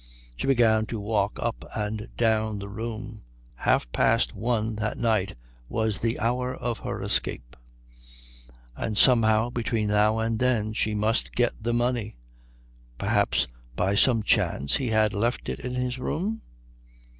[0.35, 3.21] She began to walk up and down the room.
[3.57, 5.35] Half past one that night
[5.69, 7.55] was the hour of her escape,
[8.75, 12.17] and somehow between now and then she must get the money.
[12.97, 16.41] Perhaps by some chance he had left it in his room?